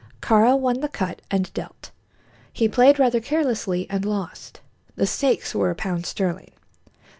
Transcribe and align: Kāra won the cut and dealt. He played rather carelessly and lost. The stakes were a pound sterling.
Kāra 0.19 0.57
won 0.59 0.79
the 0.79 0.87
cut 0.87 1.21
and 1.29 1.53
dealt. 1.53 1.91
He 2.51 2.67
played 2.67 2.97
rather 2.97 3.19
carelessly 3.19 3.85
and 3.87 4.03
lost. 4.03 4.59
The 4.95 5.05
stakes 5.05 5.53
were 5.53 5.69
a 5.69 5.75
pound 5.75 6.07
sterling. 6.07 6.53